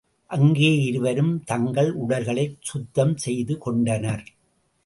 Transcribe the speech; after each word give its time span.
அங்கே 0.31 0.77
இருவரும் 0.81 1.43
தங்கள் 1.43 1.91
உடல்களைச் 1.95 2.57
சுத்தம் 2.61 3.15
செய்துகொண்டனர். 3.25 4.25